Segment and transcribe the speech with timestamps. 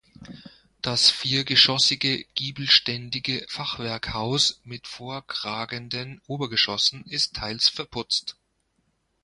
[0.81, 8.35] Das viergeschossige giebelständige Fachwerkhaus mit vorkragenden Obergeschossen ist teils verputzt.